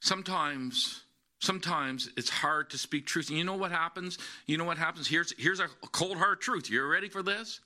[0.00, 1.02] Sometimes,
[1.40, 3.28] sometimes it's hard to speak truth.
[3.28, 4.18] And you know what happens?
[4.46, 5.06] You know what happens?
[5.06, 6.70] Here's, here's a cold hard truth.
[6.70, 7.60] You're ready for this?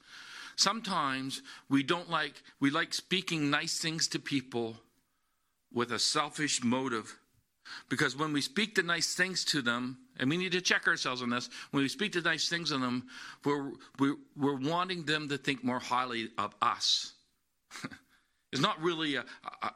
[0.57, 4.77] Sometimes we don't like, we like speaking nice things to people
[5.73, 7.19] with a selfish motive.
[7.89, 11.23] Because when we speak the nice things to them, and we need to check ourselves
[11.23, 13.05] on this, when we speak the nice things to them,
[13.45, 17.13] we're, we're, we're wanting them to think more highly of us.
[18.53, 19.25] it's not really a,
[19.63, 19.71] a,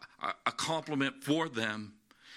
[0.47, 1.95] a compliment for them,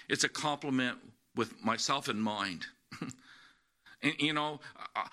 [0.08, 0.98] it's a compliment
[1.36, 2.66] with myself in mind.
[4.02, 4.60] And, you know,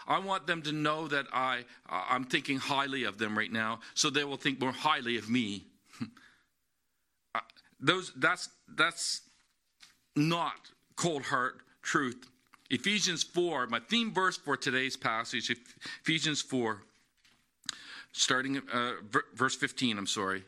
[0.07, 4.09] I want them to know that I, I'm thinking highly of them right now, so
[4.09, 5.65] they will think more highly of me.
[7.79, 9.21] Those, that's, that's
[10.17, 12.27] not cold heart truth.
[12.69, 15.55] Ephesians 4, my theme verse for today's passage,
[16.01, 16.81] Ephesians 4,
[18.11, 18.93] starting uh,
[19.33, 20.43] verse 15, I'm sorry.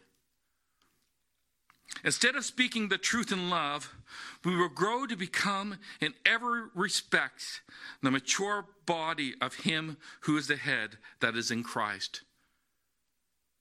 [2.04, 3.94] Instead of speaking the truth in love,
[4.46, 7.62] we will grow to become, in every respect,
[8.02, 12.22] the mature body of Him who is the head, that is in Christ.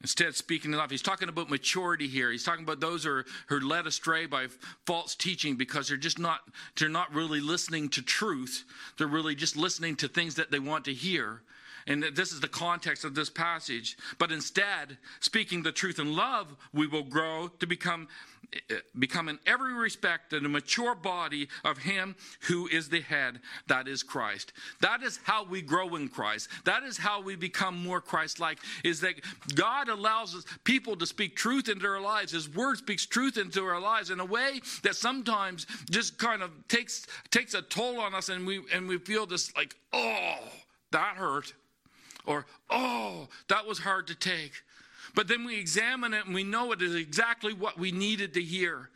[0.01, 2.31] Instead, speaking of love, he's talking about maturity here.
[2.31, 4.47] He's talking about those who are, who are led astray by
[4.87, 6.41] false teaching because they're just not
[6.77, 8.65] they're not really listening to truth.
[8.97, 11.43] They're really just listening to things that they want to hear.
[11.89, 13.97] And this is the context of this passage.
[14.19, 18.09] But instead, speaking the truth in love, we will grow to become,
[18.53, 23.89] eh, become in every respect a mature body of Him who is the head, that
[23.89, 24.53] is Christ.
[24.81, 26.49] That is how we grow in Christ.
[26.65, 29.15] That is how we become more Christ like, is that
[29.55, 32.33] God allows us, people to speak truth into our lives.
[32.33, 36.51] His word speaks truth into our lives in a way that sometimes just kind of
[36.69, 40.37] takes, takes a toll on us and we, and we feel this like, oh,
[40.91, 41.55] that hurt
[42.29, 44.53] or, oh, that was hard to take.
[45.15, 48.43] But then we examine it and we know it is exactly what we needed to
[48.43, 48.91] hear.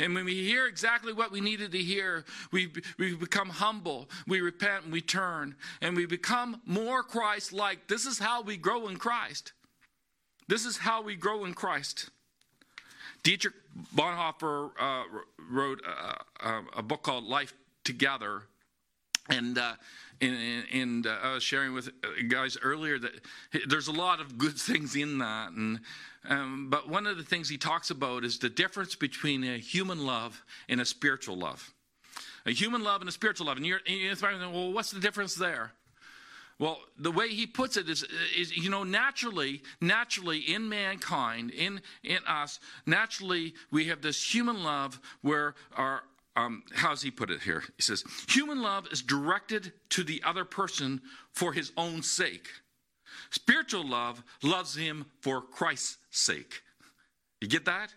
[0.00, 4.40] And when we hear exactly what we needed to hear, we, we become humble, we
[4.40, 7.86] repent, and we turn, and we become more Christ like.
[7.88, 9.52] This is how we grow in Christ.
[10.48, 12.08] This is how we grow in Christ.
[13.22, 13.54] Dietrich
[13.94, 15.04] Bonhoeffer uh,
[15.50, 15.82] wrote
[16.42, 17.52] a, a, book called Life
[17.84, 18.42] Together.
[19.28, 19.74] And uh,
[20.20, 23.20] and, and uh, I was sharing with uh, guys earlier that
[23.68, 25.52] there's a lot of good things in that.
[25.52, 25.80] And
[26.28, 30.04] um, but one of the things he talks about is the difference between a human
[30.04, 31.72] love and a spiritual love.
[32.46, 33.56] A human love and a spiritual love.
[33.56, 35.72] And you're, and you're thinking, well, what's the difference there?
[36.58, 38.04] Well, the way he puts it is,
[38.36, 44.64] is, you know, naturally, naturally in mankind, in in us, naturally we have this human
[44.64, 46.02] love where our
[46.38, 46.62] um,
[47.02, 47.64] he put it here?
[47.76, 51.00] He says, human love is directed to the other person
[51.32, 52.48] for his own sake.
[53.30, 56.62] Spiritual love loves him for Christ's sake.
[57.40, 57.92] You get that?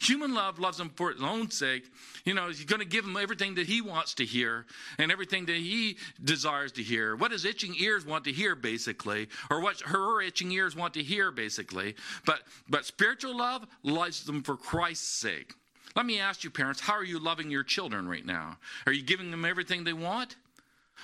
[0.00, 1.84] Human love loves him for his own sake.
[2.24, 4.66] You know, he's going to give him everything that he wants to hear
[4.98, 7.16] and everything that he desires to hear.
[7.16, 11.02] What his itching ears want to hear, basically, or what her itching ears want to
[11.02, 11.94] hear, basically.
[12.26, 15.54] But but spiritual love loves them for Christ's sake.
[15.96, 18.58] Let me ask you, parents, how are you loving your children right now?
[18.86, 20.36] Are you giving them everything they want?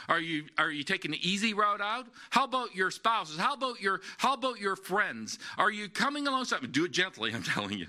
[0.08, 2.06] Are you are you taking the easy route out?
[2.30, 3.38] How about your spouses?
[3.38, 5.38] How about your how about your friends?
[5.58, 6.70] Are you coming alongside?
[6.72, 7.86] Do it gently, I'm telling you.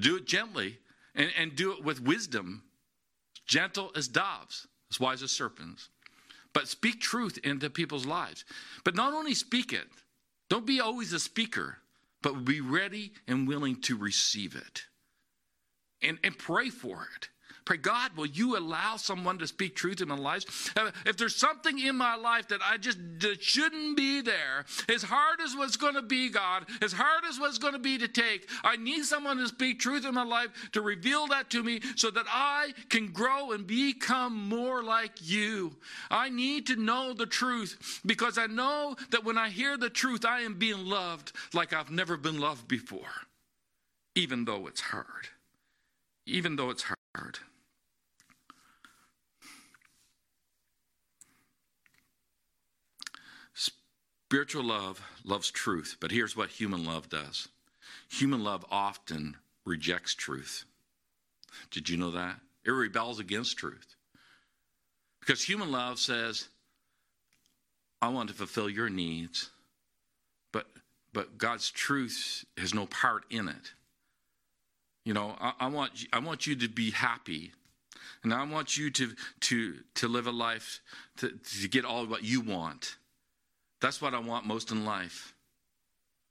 [0.00, 0.78] do it gently
[1.14, 2.62] and, and do it with wisdom.
[3.46, 5.88] Gentle as doves, as wise as serpents.
[6.54, 8.44] But speak truth into people's lives.
[8.84, 9.86] But not only speak it,
[10.48, 11.78] don't be always a speaker
[12.22, 14.84] but be ready and willing to receive it
[16.04, 17.28] and, and pray for it.
[17.64, 20.76] Pray, God, will you allow someone to speak truth in my life?
[20.76, 25.02] Uh, if there's something in my life that I just that shouldn't be there, as
[25.02, 28.08] hard as what's going to be, God, as hard as what's going to be to
[28.08, 31.80] take, I need someone to speak truth in my life to reveal that to me
[31.96, 35.76] so that I can grow and become more like you.
[36.10, 40.26] I need to know the truth because I know that when I hear the truth,
[40.26, 43.00] I am being loved like I've never been loved before,
[44.14, 45.28] even though it's hard.
[46.26, 46.84] Even though it's
[47.14, 47.38] hard.
[53.54, 57.48] Spiritual love loves truth, but here's what human love does
[58.08, 60.64] human love often rejects truth.
[61.70, 62.40] Did you know that?
[62.64, 63.94] It rebels against truth.
[65.20, 66.48] Because human love says,
[68.02, 69.50] I want to fulfill your needs,
[70.52, 70.66] but
[71.12, 73.72] but God's truth has no part in it.
[75.04, 77.52] You know, I, I want I want you to be happy,
[78.22, 80.80] and I want you to to to live a life
[81.18, 82.96] to, to get all what you want.
[83.80, 85.34] That's what I want most in life.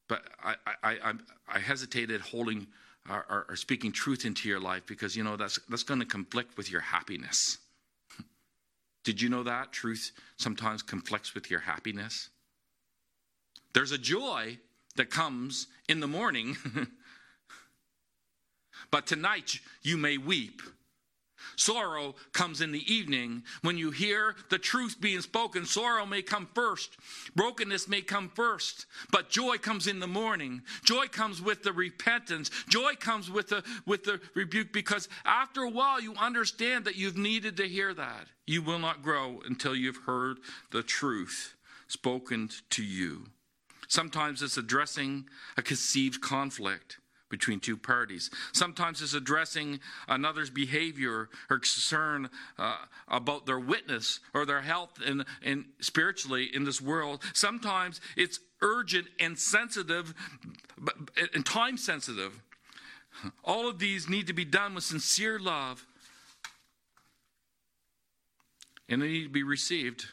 [0.08, 1.14] But I, I, I,
[1.48, 2.68] I hesitated holding
[3.10, 6.56] or, or, speaking truth into your life because, you know, that's, that's going to conflict
[6.56, 7.58] with your happiness.
[9.04, 9.72] Did you know that?
[9.72, 12.30] Truth sometimes conflicts with your happiness.
[13.74, 14.58] There's a joy
[14.96, 16.56] that comes in the morning,
[18.94, 20.62] but tonight you may weep
[21.56, 23.44] Sorrow comes in the evening.
[23.62, 26.98] When you hear the truth being spoken, sorrow may come first.
[27.36, 28.86] Brokenness may come first.
[29.12, 30.62] But joy comes in the morning.
[30.84, 32.50] Joy comes with the repentance.
[32.70, 37.18] Joy comes with the, with the rebuke because after a while you understand that you've
[37.18, 38.28] needed to hear that.
[38.48, 40.38] You will not grow until you've heard
[40.72, 41.56] the truth
[41.88, 43.26] spoken to you.
[43.88, 45.26] Sometimes it's addressing
[45.56, 46.98] a conceived conflict
[47.34, 48.30] between two parties.
[48.52, 52.76] Sometimes it's addressing another's behavior or concern uh,
[53.08, 57.24] about their witness or their health and, and spiritually in this world.
[57.34, 60.14] Sometimes it's urgent and sensitive
[61.34, 62.40] and time sensitive.
[63.44, 65.88] All of these need to be done with sincere love
[68.88, 70.06] and they need to be received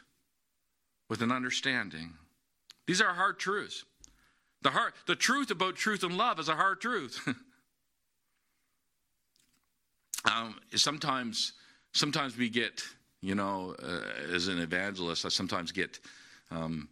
[1.10, 2.14] with an understanding.
[2.86, 3.84] These are hard truths.
[4.62, 7.26] The heart, the truth about truth and love is a hard truth.
[10.30, 11.54] um, sometimes,
[11.92, 12.82] sometimes we get,
[13.22, 15.98] you know, uh, as an evangelist, I sometimes get
[16.50, 16.88] um,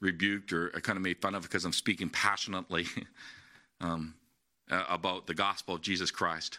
[0.00, 2.86] rebuked or kind of made fun of because I'm speaking passionately
[3.80, 4.14] um,
[4.70, 6.58] uh, about the gospel of Jesus Christ.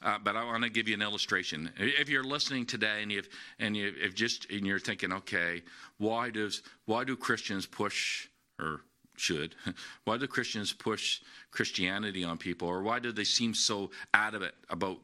[0.00, 1.70] Uh, but I want to give you an illustration.
[1.76, 5.62] If you're listening today and you've and you've just and you're thinking, okay,
[5.96, 8.28] why does why do Christians push
[8.60, 8.82] or
[9.18, 9.54] should.
[10.04, 14.98] Why do Christians push Christianity on people, or why do they seem so adamant about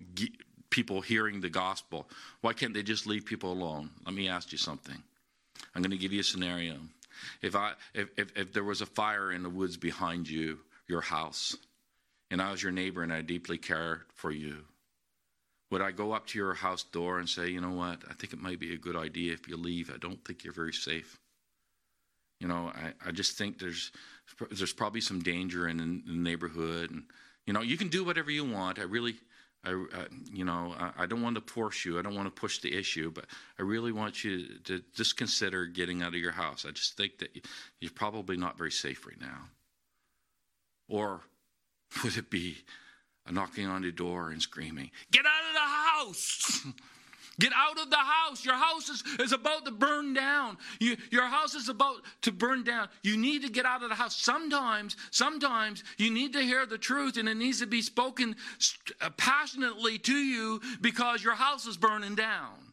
[0.71, 2.09] people hearing the gospel?
[2.43, 3.91] Why can't they just leave people alone?
[4.05, 5.03] Let me ask you something.
[5.75, 6.77] I'm going to give you a scenario.
[7.43, 11.01] If I if, if, if there was a fire in the woods behind you, your
[11.01, 11.57] house,
[12.31, 14.65] and I was your neighbor and I deeply cared for you,
[15.71, 18.33] would I go up to your house door and say, you know what, I think
[18.33, 19.91] it might be a good idea if you leave.
[19.93, 21.19] I don't think you're very safe.
[22.45, 23.91] You know, I, I just think there's
[24.51, 27.05] there's probably some danger in, the neighborhood, and
[27.47, 28.79] you know, you can do whatever you want.
[28.79, 29.15] I really,
[29.65, 31.99] I, uh, you know, I, I, don't want to force you.
[31.99, 33.25] I don't want to push the issue, but
[33.59, 36.67] I really want you to just consider getting out of your house.
[36.69, 37.31] I just think that
[37.81, 39.49] you're probably not very safe right now.
[40.87, 41.23] Or
[42.05, 42.59] would it be
[43.25, 46.67] a knocking on the door and screaming, "Get out of the house"?
[47.39, 48.45] Get out of the house.
[48.45, 50.57] Your house is, is about to burn down.
[50.79, 52.89] You, your house is about to burn down.
[53.03, 54.17] You need to get out of the house.
[54.17, 58.37] Sometimes, sometimes you need to hear the truth and it needs to be spoken
[59.01, 62.64] uh, passionately to you because your house is burning down.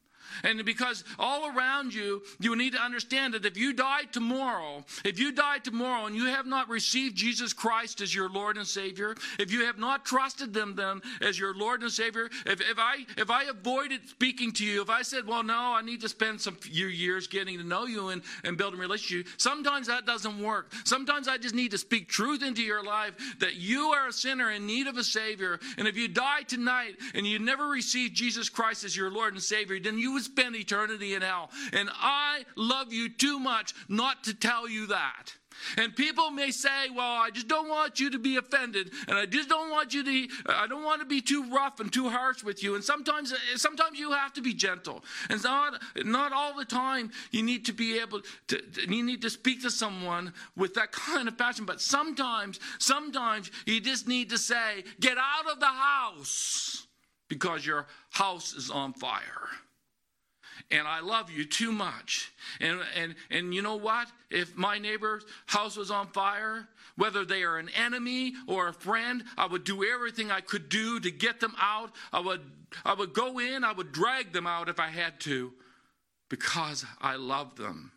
[0.43, 5.19] And because all around you, you need to understand that if you die tomorrow, if
[5.19, 9.15] you die tomorrow and you have not received Jesus Christ as your Lord and Savior,
[9.39, 13.05] if you have not trusted them then as your Lord and Savior, if, if I
[13.17, 16.41] if I avoided speaking to you, if I said, well, no, I need to spend
[16.41, 20.41] some few years getting to know you and, and building a relationship, sometimes that doesn't
[20.41, 20.73] work.
[20.85, 24.51] Sometimes I just need to speak truth into your life that you are a sinner
[24.51, 25.59] in need of a Savior.
[25.77, 29.41] And if you die tonight and you never received Jesus Christ as your Lord and
[29.41, 31.49] Savior, then you would spend eternity in hell.
[31.73, 35.33] And I love you too much not to tell you that.
[35.77, 38.91] And people may say, well, I just don't want you to be offended.
[39.07, 41.93] And I just don't want you to, I don't want to be too rough and
[41.93, 42.73] too harsh with you.
[42.73, 45.03] And sometimes, sometimes you have to be gentle.
[45.29, 49.29] And not, not all the time you need to be able to, you need to
[49.29, 51.65] speak to someone with that kind of passion.
[51.65, 56.87] But sometimes, sometimes you just need to say, get out of the house
[57.27, 59.47] because your house is on fire
[60.69, 62.31] and I love you too much.
[62.59, 64.07] And, and, and you know what?
[64.29, 69.23] If my neighbor's house was on fire, whether they are an enemy or a friend,
[69.37, 71.91] I would do everything I could do to get them out.
[72.13, 72.41] I would,
[72.85, 75.51] I would go in, I would drag them out if I had to,
[76.29, 77.91] because I love them.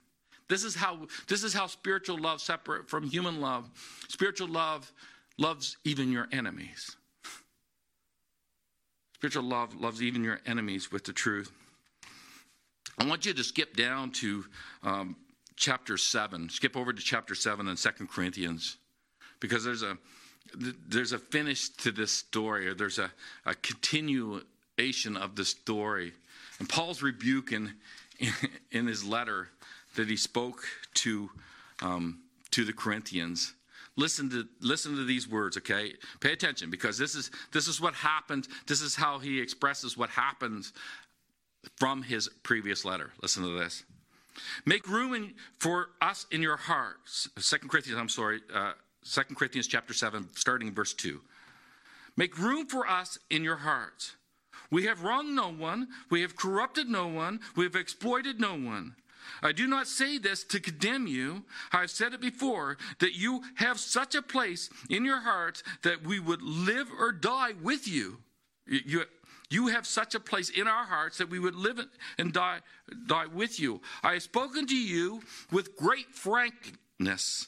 [0.49, 3.71] This is how, this is how spiritual love separate from human love.
[4.09, 4.93] Spiritual love
[5.39, 6.97] loves even your enemies.
[9.15, 11.51] Spiritual love loves even your enemies with the truth.
[12.99, 14.45] I want you to skip down to
[14.83, 15.17] um,
[15.57, 16.49] chapter 7.
[16.49, 18.77] Skip over to chapter 7 in Second Corinthians
[19.41, 19.99] because there's a
[20.89, 23.11] there's a finish to this story or there's a,
[23.47, 26.13] a continuation of the story.
[26.59, 27.73] And Paul's rebuke in,
[28.71, 29.49] in his letter
[29.97, 30.65] that he spoke
[30.95, 31.31] to
[31.83, 32.21] um,
[32.53, 33.55] to the Corinthians.
[33.97, 35.93] Listen to listen to these words, okay?
[36.21, 38.49] Pay attention because this is this is what happens.
[38.67, 40.73] This is how he expresses what happens
[41.77, 43.11] from his previous letter.
[43.23, 43.85] Listen to this.
[44.65, 47.29] Make room in, for us in your hearts.
[47.39, 51.21] Second Corinthians, I'm sorry, uh, Second Corinthians chapter 7, starting verse 2.
[52.17, 54.17] Make room for us in your hearts.
[54.71, 58.97] We have wronged no one, we have corrupted no one, we have exploited no one.
[59.43, 61.45] I do not say this to condemn you.
[61.73, 66.21] I've said it before that you have such a place in your hearts that we
[66.21, 68.19] would live or die with you.
[68.67, 69.05] You,
[69.55, 71.81] you have such a place in our hearts that we would live
[72.19, 72.59] and die,
[73.07, 73.81] die with you.
[74.03, 77.47] I have spoken to you with great frankness.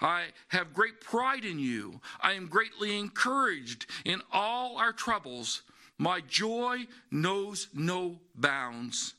[0.00, 2.00] I have great pride in you.
[2.20, 5.62] I am greatly encouraged in all our troubles.
[5.98, 9.14] My joy knows no bounds.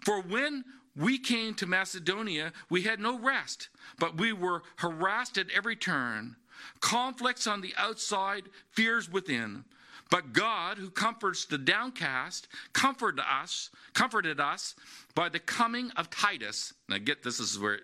[0.00, 0.64] For when
[0.96, 3.68] we came to Macedonia, we had no rest,
[3.98, 6.36] but we were harassed at every turn.
[6.80, 9.64] Conflicts on the outside, fears within.
[10.10, 14.74] But God, who comforts the downcast, comforted us, comforted us
[15.14, 16.74] by the coming of Titus.
[16.88, 17.80] Now get this is where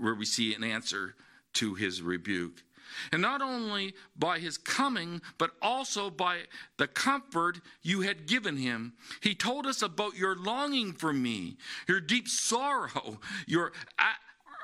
[0.00, 1.14] where we see an answer
[1.54, 2.62] to his rebuke.
[3.12, 6.42] And not only by his coming, but also by
[6.76, 8.92] the comfort you had given him.
[9.20, 11.56] He told us about your longing for me,
[11.88, 13.72] your deep sorrow, your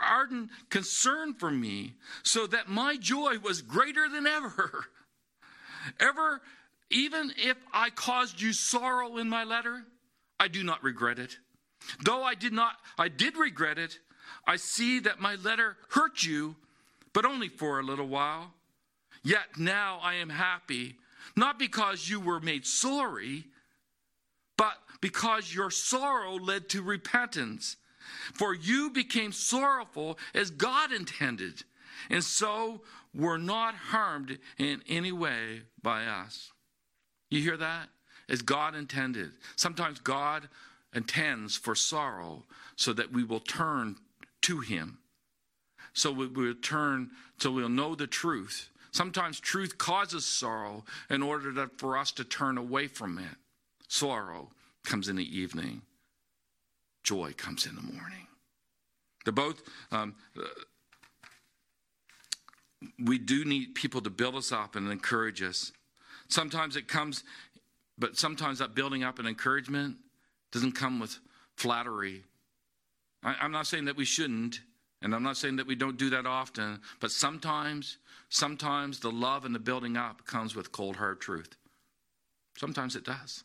[0.00, 4.86] ardent concern for me, so that my joy was greater than ever.
[5.98, 6.40] Ever,
[6.90, 9.84] even if I caused you sorrow in my letter,
[10.38, 11.38] I do not regret it.
[12.04, 13.98] Though I did not, I did regret it.
[14.46, 16.56] I see that my letter hurt you,
[17.12, 18.52] but only for a little while.
[19.22, 20.96] Yet now I am happy,
[21.36, 23.46] not because you were made sorry,
[24.56, 27.76] but because your sorrow led to repentance.
[28.34, 31.64] For you became sorrowful as God intended,
[32.08, 32.82] and so
[33.14, 36.52] were not harmed in any way by us.
[37.30, 37.88] You hear that?
[38.28, 39.32] As God intended.
[39.56, 40.48] Sometimes God
[40.94, 42.44] intends for sorrow
[42.76, 43.96] so that we will turn
[44.42, 44.98] to Him.
[45.92, 48.68] So we will turn, so we'll know the truth.
[48.92, 53.36] Sometimes truth causes sorrow in order to, for us to turn away from it.
[53.88, 54.50] Sorrow
[54.84, 55.82] comes in the evening,
[57.02, 58.26] joy comes in the morning.
[59.24, 59.62] They're both,
[59.92, 60.14] um,
[62.98, 65.72] we do need people to build us up and encourage us.
[66.28, 67.24] Sometimes it comes,
[67.98, 69.96] but sometimes that building up and encouragement
[70.52, 71.18] doesn't come with
[71.56, 72.22] flattery.
[73.22, 74.60] I, I'm not saying that we shouldn't,
[75.02, 79.44] and I'm not saying that we don't do that often, but sometimes, sometimes the love
[79.44, 81.56] and the building up comes with cold hard truth.
[82.56, 83.44] Sometimes it does.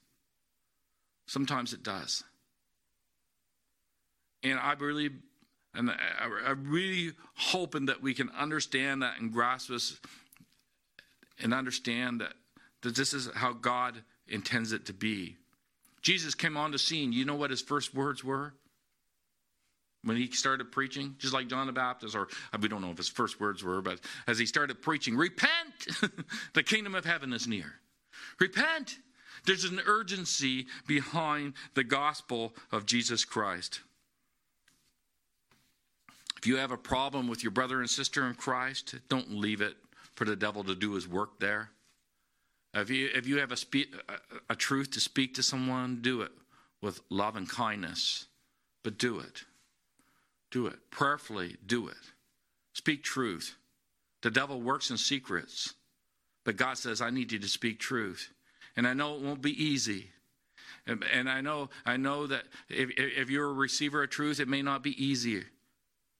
[1.28, 2.24] Sometimes it does.
[4.44, 5.10] And I really
[5.76, 10.00] and I, am really hoping that we can understand that and grasp this
[11.42, 12.34] and understand that,
[12.82, 15.38] that this is how God intends it to be.
[16.02, 17.12] Jesus came on the scene.
[17.12, 18.54] You know what his first words were?
[20.04, 22.98] When he started preaching, just like John the Baptist, or uh, we don't know if
[22.98, 25.88] his first words were, but as he started preaching, repent!
[26.54, 27.74] the kingdom of heaven is near.
[28.40, 28.98] Repent!
[29.46, 33.82] There's an urgency behind the gospel of Jesus Christ.
[36.46, 39.78] If you have a problem with your brother and sister in Christ, don't leave it
[40.14, 41.72] for the devil to do his work there.
[42.72, 46.22] If you, if you have a, spe- a, a truth to speak to someone, do
[46.22, 46.32] it
[46.84, 48.28] with love and kindness.
[48.84, 49.44] But do it.
[50.52, 50.76] Do it.
[50.92, 51.98] Prayerfully, do it.
[52.74, 53.56] Speak truth.
[54.22, 55.74] The devil works in secrets,
[56.44, 58.32] but God says, I need you to speak truth.
[58.78, 60.12] And I know it won't be easy.
[60.86, 64.48] And, and I know, I know that if, if you're a receiver of truth, it
[64.48, 65.46] may not be easy.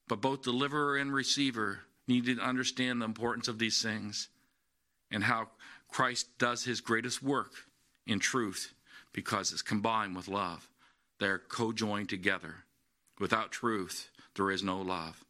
[0.08, 4.28] But both deliverer and receiver need to understand the importance of these things
[5.10, 5.48] and how
[5.88, 7.52] Christ does his greatest work
[8.06, 8.72] in truth
[9.12, 10.68] because it's combined with love.
[11.18, 12.64] They're co joined together.
[13.18, 15.24] Without truth, there is no love.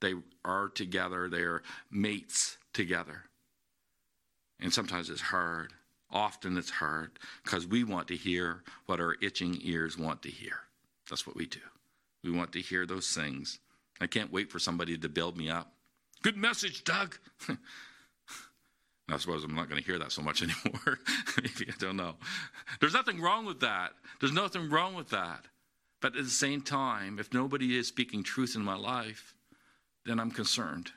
[0.00, 0.14] They
[0.44, 3.24] are together, they are mates together.
[4.60, 5.72] And sometimes it's hard.
[6.12, 7.12] Often it's hard
[7.44, 10.56] because we want to hear what our itching ears want to hear.
[11.08, 11.60] That's what we do.
[12.22, 13.58] We want to hear those things.
[14.00, 15.72] I can't wait for somebody to build me up.
[16.22, 17.18] Good message, Doug.
[19.08, 20.98] I suppose I'm not going to hear that so much anymore.
[21.36, 22.14] Maybe I don't know.
[22.80, 23.92] There's nothing wrong with that.
[24.20, 25.46] There's nothing wrong with that.
[26.00, 29.34] But at the same time, if nobody is speaking truth in my life,
[30.06, 30.92] then I'm concerned.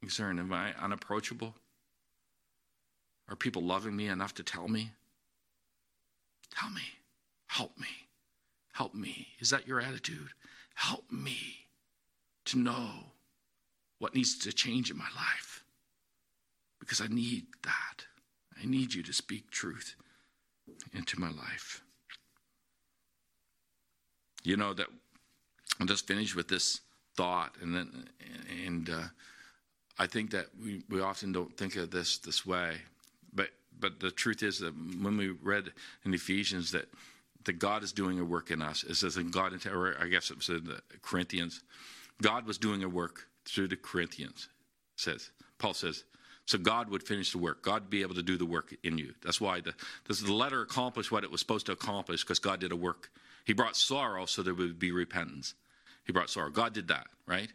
[0.00, 0.38] Concerned.
[0.38, 1.54] Am I unapproachable?
[3.28, 4.92] Are people loving me enough to tell me?
[6.54, 6.82] Tell me.
[7.46, 7.88] Help me.
[8.72, 9.28] Help me.
[9.40, 10.28] Is that your attitude?
[10.74, 11.66] Help me
[12.46, 12.88] to know
[13.98, 15.64] what needs to change in my life.
[16.78, 18.06] Because I need that.
[18.60, 19.94] I need you to speak truth
[20.92, 21.82] into my life.
[24.42, 24.86] You know that
[25.78, 26.80] I'll just finish with this
[27.14, 28.08] thought, and then
[28.64, 29.02] and uh,
[29.98, 32.76] I think that we, we often don't think of this this way,
[33.34, 35.72] but but the truth is that when we read
[36.04, 36.88] in Ephesians that
[37.44, 40.30] that God is doing a work in us, it says in God, or I guess
[40.30, 41.62] it was in the Corinthians,
[42.22, 44.48] God was doing a work through the Corinthians.
[44.96, 46.04] Says Paul says,
[46.50, 47.62] so God would finish the work.
[47.62, 49.14] God would be able to do the work in you.
[49.22, 49.72] That's why the
[50.08, 53.10] this, the letter accomplished what it was supposed to accomplish because God did a work.
[53.44, 55.54] He brought sorrow so there would be repentance.
[56.04, 56.50] He brought sorrow.
[56.50, 57.48] God did that, right?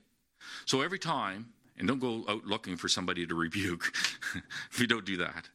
[0.66, 1.47] So every time,
[1.78, 3.91] and don't go out looking for somebody to rebuke
[4.72, 5.49] if you don't do that.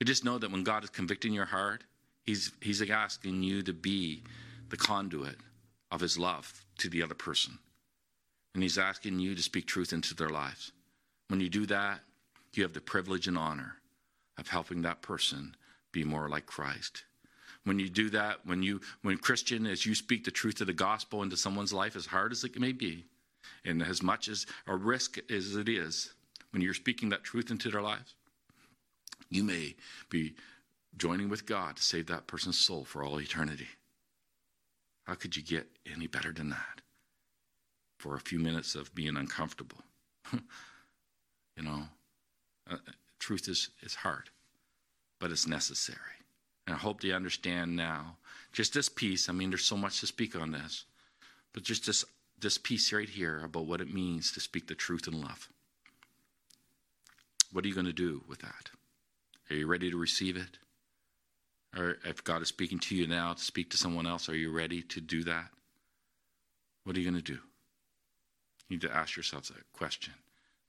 [0.00, 1.84] But just know that when God is convicting your heart,
[2.24, 4.24] He's He's asking you to be
[4.68, 5.36] the conduit
[5.92, 7.56] of His love to the other person.
[8.54, 10.72] And He's asking you to speak truth into their lives.
[11.28, 12.00] When you do that,
[12.54, 13.76] you have the privilege and honor
[14.38, 15.56] of helping that person
[15.92, 17.04] be more like Christ.
[17.64, 20.72] When you do that, when you when Christian, as you speak the truth of the
[20.72, 23.04] gospel into someone's life, as hard as it may be,
[23.64, 26.12] and as much as a risk as it is,
[26.50, 28.14] when you're speaking that truth into their lives,
[29.30, 29.74] you may
[30.10, 30.34] be
[30.96, 33.68] joining with God to save that person's soul for all eternity.
[35.04, 36.80] How could you get any better than that?
[38.02, 39.78] For a few minutes of being uncomfortable.
[40.32, 41.84] you know,
[42.68, 42.78] uh,
[43.20, 44.28] truth is, is hard,
[45.20, 46.18] but it's necessary.
[46.66, 48.16] And I hope you understand now
[48.52, 49.28] just this piece.
[49.28, 50.84] I mean, there's so much to speak on this,
[51.52, 52.04] but just this,
[52.40, 55.48] this piece right here about what it means to speak the truth in love.
[57.52, 58.70] What are you going to do with that?
[59.48, 60.58] Are you ready to receive it?
[61.76, 64.50] Or if God is speaking to you now to speak to someone else, are you
[64.50, 65.50] ready to do that?
[66.82, 67.38] What are you going to do?
[68.72, 70.14] You need to ask yourselves that question.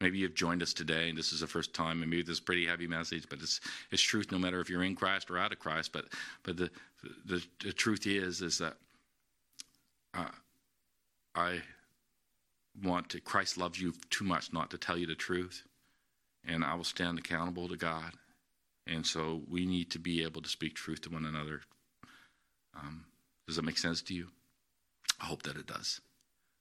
[0.01, 2.39] Maybe you've joined us today and this is the first time, and maybe this is
[2.39, 5.37] a pretty heavy message, but it's it's truth no matter if you're in Christ or
[5.37, 5.93] out of Christ.
[5.93, 6.07] But
[6.43, 6.69] but the
[7.23, 8.73] the, the truth is is that
[10.13, 10.31] uh,
[11.33, 11.61] I
[12.83, 15.63] want to Christ loves you too much not to tell you the truth,
[16.45, 18.11] and I will stand accountable to God.
[18.85, 21.61] And so we need to be able to speak truth to one another.
[22.75, 23.05] Um,
[23.47, 24.27] does that make sense to you?
[25.21, 26.01] I hope that it does.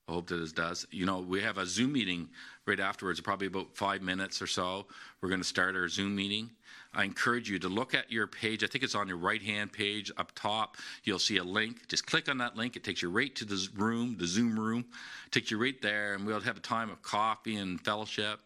[0.08, 0.86] I hope that it does.
[0.90, 2.28] You know, we have a Zoom meeting
[2.66, 4.86] right afterwards, probably about five minutes or so.
[5.20, 6.50] We're going to start our Zoom meeting.
[6.94, 8.62] I encourage you to look at your page.
[8.62, 10.76] I think it's on your right hand page up top.
[11.04, 11.88] You'll see a link.
[11.88, 12.76] Just click on that link.
[12.76, 14.84] It takes you right to the room, the Zoom room.
[15.26, 18.40] It takes you right there, and we'll have a time of coffee and fellowship.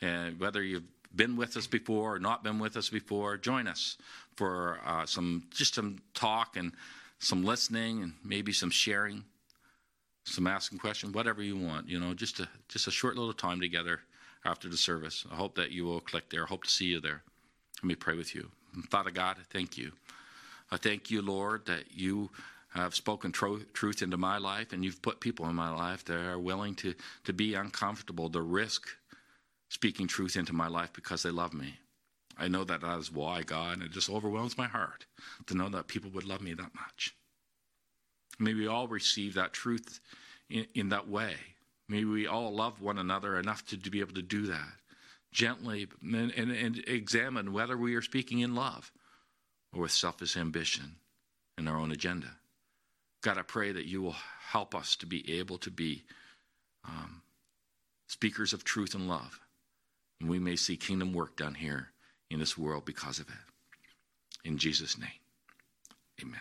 [0.00, 0.84] And whether you've
[1.16, 3.96] been with us before or not been with us before, join us
[4.36, 6.72] for uh, some just some talk and
[7.18, 9.24] some listening and maybe some sharing
[10.28, 11.88] some asking questions, whatever you want.
[11.88, 14.00] You know, just a just a short little time together
[14.44, 15.24] after the service.
[15.30, 16.44] I hope that you will click there.
[16.44, 17.22] I hope to see you there.
[17.82, 18.50] Let me pray with you.
[18.90, 19.92] Father God, I thank you.
[20.70, 22.30] I thank you, Lord, that you
[22.74, 26.18] have spoken tro- truth into my life, and you've put people in my life that
[26.18, 28.88] are willing to to be uncomfortable, to risk
[29.68, 31.78] speaking truth into my life because they love me.
[32.38, 35.06] I know that that is why, God, and it just overwhelms my heart
[35.46, 37.14] to know that people would love me that much.
[38.38, 40.00] May we all receive that truth
[40.48, 41.34] in, in that way.
[41.88, 44.72] May we all love one another enough to, to be able to do that
[45.32, 48.92] gently and, and, and examine whether we are speaking in love
[49.72, 50.96] or with selfish ambition
[51.56, 52.28] and our own agenda.
[53.20, 54.16] God, I pray that you will
[54.50, 56.04] help us to be able to be
[56.84, 57.22] um,
[58.06, 59.40] speakers of truth and love.
[60.20, 61.88] And we may see kingdom work done here
[62.30, 64.48] in this world because of it.
[64.48, 65.08] In Jesus' name,
[66.22, 66.40] amen.